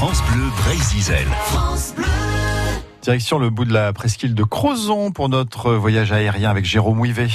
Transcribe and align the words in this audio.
France 0.00 0.22
Bleu 0.32 0.46
Brésil. 0.56 1.14
Direction 3.02 3.38
le 3.38 3.50
bout 3.50 3.66
de 3.66 3.74
la 3.74 3.92
presqu'île 3.92 4.34
de 4.34 4.44
Crozon 4.44 5.12
pour 5.12 5.28
notre 5.28 5.74
voyage 5.74 6.10
aérien 6.10 6.48
avec 6.48 6.64
Jérôme 6.64 7.00
Ouivet. 7.00 7.28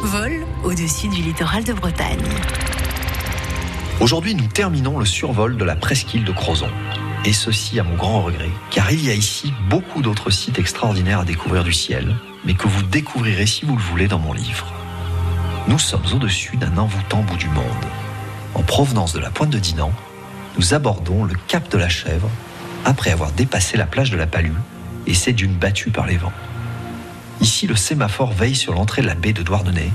Vol 0.00 0.46
au-dessus 0.64 1.08
du 1.08 1.20
littoral 1.20 1.64
de 1.64 1.74
Bretagne. 1.74 2.24
Aujourd'hui, 4.00 4.34
nous 4.34 4.46
terminons 4.46 4.98
le 4.98 5.04
survol 5.04 5.58
de 5.58 5.64
la 5.66 5.76
presqu'île 5.76 6.24
de 6.24 6.32
Crozon. 6.32 6.70
Et 7.26 7.34
ceci 7.34 7.78
à 7.78 7.82
mon 7.82 7.94
grand 7.94 8.22
regret, 8.22 8.48
car 8.70 8.90
il 8.90 9.04
y 9.04 9.10
a 9.10 9.14
ici 9.14 9.52
beaucoup 9.68 10.00
d'autres 10.00 10.30
sites 10.30 10.58
extraordinaires 10.58 11.20
à 11.20 11.24
découvrir 11.26 11.62
du 11.62 11.74
ciel, 11.74 12.16
mais 12.46 12.54
que 12.54 12.68
vous 12.68 12.84
découvrirez 12.84 13.44
si 13.44 13.66
vous 13.66 13.76
le 13.76 13.82
voulez 13.82 14.08
dans 14.08 14.18
mon 14.18 14.32
livre. 14.32 14.72
Nous 15.68 15.78
sommes 15.78 16.06
au-dessus 16.14 16.56
d'un 16.56 16.78
envoûtant 16.78 17.20
bout 17.20 17.36
du 17.36 17.50
monde. 17.50 17.66
En 18.54 18.62
provenance 18.62 19.12
de 19.12 19.20
la 19.20 19.28
pointe 19.28 19.50
de 19.50 19.58
Dinan, 19.58 19.92
nous 20.56 20.74
abordons 20.74 21.24
le 21.24 21.34
cap 21.48 21.70
de 21.70 21.78
la 21.78 21.88
Chèvre 21.88 22.30
après 22.84 23.10
avoir 23.10 23.32
dépassé 23.32 23.76
la 23.76 23.86
plage 23.86 24.10
de 24.10 24.16
la 24.16 24.26
Palue 24.26 24.52
et 25.06 25.14
ses 25.14 25.32
dunes 25.32 25.54
battues 25.54 25.90
par 25.90 26.06
les 26.06 26.16
vents. 26.16 26.32
Ici, 27.40 27.66
le 27.66 27.76
sémaphore 27.76 28.32
veille 28.32 28.54
sur 28.54 28.72
l'entrée 28.72 29.02
de 29.02 29.06
la 29.06 29.14
baie 29.14 29.32
de 29.32 29.42
Douarnenez, 29.42 29.90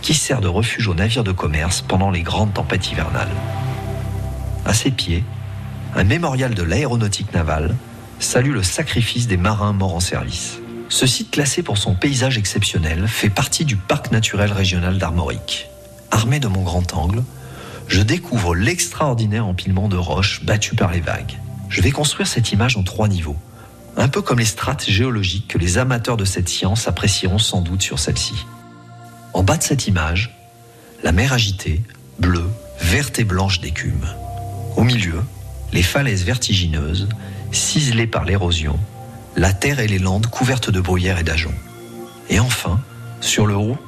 qui 0.00 0.14
sert 0.14 0.40
de 0.40 0.48
refuge 0.48 0.88
aux 0.88 0.94
navires 0.94 1.24
de 1.24 1.32
commerce 1.32 1.82
pendant 1.82 2.10
les 2.10 2.22
grandes 2.22 2.54
tempêtes 2.54 2.90
hivernales. 2.90 3.34
À 4.64 4.72
ses 4.72 4.90
pieds, 4.90 5.24
un 5.94 6.04
mémorial 6.04 6.54
de 6.54 6.62
l'aéronautique 6.62 7.32
navale 7.34 7.74
salue 8.20 8.52
le 8.52 8.62
sacrifice 8.62 9.26
des 9.26 9.36
marins 9.36 9.72
morts 9.72 9.94
en 9.94 10.00
service. 10.00 10.58
Ce 10.88 11.06
site 11.06 11.30
classé 11.30 11.62
pour 11.62 11.78
son 11.78 11.94
paysage 11.94 12.38
exceptionnel 12.38 13.06
fait 13.06 13.30
partie 13.30 13.64
du 13.64 13.76
parc 13.76 14.10
naturel 14.10 14.52
régional 14.52 14.98
d'Armorique. 14.98 15.68
Armé 16.10 16.40
de 16.40 16.48
mon 16.48 16.62
grand 16.62 16.94
angle, 16.94 17.22
je 17.88 18.02
découvre 18.02 18.54
l'extraordinaire 18.54 19.46
empilement 19.46 19.88
de 19.88 19.96
roches 19.96 20.44
battues 20.44 20.76
par 20.76 20.92
les 20.92 21.00
vagues. 21.00 21.38
Je 21.70 21.80
vais 21.80 21.90
construire 21.90 22.28
cette 22.28 22.52
image 22.52 22.76
en 22.76 22.82
trois 22.82 23.08
niveaux, 23.08 23.36
un 23.96 24.08
peu 24.08 24.22
comme 24.22 24.38
les 24.38 24.44
strates 24.44 24.88
géologiques 24.88 25.48
que 25.48 25.58
les 25.58 25.78
amateurs 25.78 26.16
de 26.16 26.24
cette 26.24 26.48
science 26.48 26.86
apprécieront 26.86 27.38
sans 27.38 27.62
doute 27.62 27.82
sur 27.82 27.98
celle-ci. 27.98 28.34
En 29.32 29.42
bas 29.42 29.56
de 29.56 29.62
cette 29.62 29.86
image, 29.86 30.36
la 31.02 31.12
mer 31.12 31.32
agitée, 31.32 31.82
bleue, 32.18 32.48
verte 32.80 33.18
et 33.18 33.24
blanche 33.24 33.60
d'écume. 33.60 34.06
Au 34.76 34.84
milieu, 34.84 35.22
les 35.72 35.82
falaises 35.82 36.24
vertigineuses, 36.24 37.08
ciselées 37.52 38.06
par 38.06 38.24
l'érosion, 38.24 38.78
la 39.36 39.52
terre 39.52 39.80
et 39.80 39.88
les 39.88 39.98
landes 39.98 40.26
couvertes 40.26 40.70
de 40.70 40.80
bruyères 40.80 41.18
et 41.18 41.24
d'ajoncs. 41.24 41.54
Et 42.28 42.38
enfin, 42.38 42.80
sur 43.20 43.46
le 43.46 43.56
haut, 43.56 43.78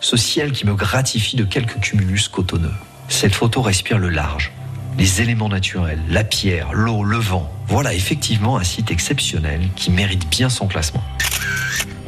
ce 0.00 0.16
ciel 0.16 0.52
qui 0.52 0.66
me 0.66 0.74
gratifie 0.74 1.36
de 1.36 1.44
quelques 1.44 1.80
cumulus 1.80 2.28
cotonneux. 2.28 2.70
Cette 3.10 3.34
photo 3.34 3.60
respire 3.60 3.98
le 3.98 4.08
large, 4.08 4.50
les 4.96 5.20
éléments 5.20 5.50
naturels, 5.50 6.00
la 6.08 6.24
pierre, 6.24 6.72
l'eau, 6.72 7.04
le 7.04 7.18
vent. 7.18 7.52
Voilà 7.68 7.92
effectivement 7.92 8.56
un 8.56 8.64
site 8.64 8.90
exceptionnel 8.90 9.68
qui 9.76 9.90
mérite 9.90 10.26
bien 10.30 10.48
son 10.48 10.66
classement. 10.66 11.02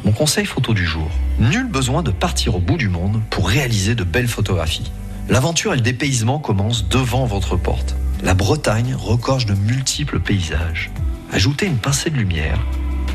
Mon 0.03 0.11
conseil 0.11 0.45
photo 0.45 0.73
du 0.73 0.85
jour. 0.85 1.07
Nul 1.37 1.67
besoin 1.67 2.01
de 2.01 2.09
partir 2.09 2.55
au 2.55 2.59
bout 2.59 2.77
du 2.77 2.89
monde 2.89 3.21
pour 3.29 3.47
réaliser 3.47 3.93
de 3.93 4.03
belles 4.03 4.27
photographies. 4.27 4.91
L'aventure 5.29 5.73
et 5.73 5.77
le 5.77 5.81
dépaysement 5.83 6.39
commencent 6.39 6.89
devant 6.89 7.25
votre 7.25 7.55
porte. 7.55 7.95
La 8.23 8.33
Bretagne 8.33 8.95
regorge 8.95 9.45
de 9.45 9.53
multiples 9.53 10.19
paysages. 10.19 10.89
Ajoutez 11.31 11.67
une 11.67 11.77
pincée 11.77 12.09
de 12.09 12.17
lumière 12.17 12.59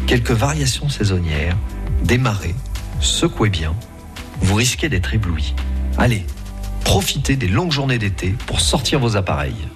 quelques 0.08 0.30
variations 0.30 0.89
saisonnières, 0.89 1.58
démarrez, 2.02 2.55
secouez 2.98 3.50
bien, 3.50 3.75
vous 4.41 4.55
risquez 4.55 4.89
d'être 4.89 5.12
ébloui. 5.12 5.55
Allez, 5.98 6.25
profitez 6.89 7.36
des 7.36 7.48
longues 7.48 7.70
journées 7.70 7.98
d'été 7.98 8.34
pour 8.47 8.62
sortir 8.62 8.98
vos 8.98 9.19
appareils. 9.19 9.69